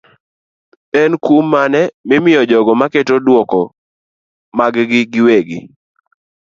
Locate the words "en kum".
1.01-1.45